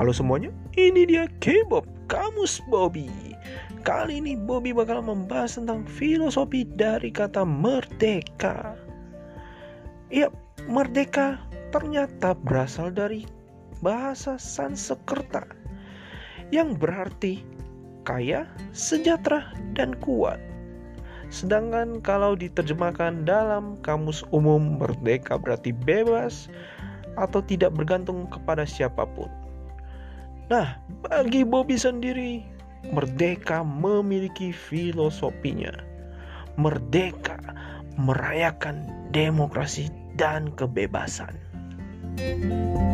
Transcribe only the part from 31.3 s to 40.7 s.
Bobby sendiri, merdeka memiliki filosofinya. Merdeka merayakan demokrasi dan